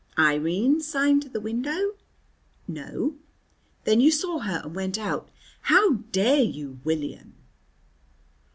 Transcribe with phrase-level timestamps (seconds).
[0.17, 1.91] "Irene signed to the window?"
[2.67, 3.17] "No."
[3.83, 5.29] "Then you saw her and went out and"
[5.71, 7.35] "How dare you, William?"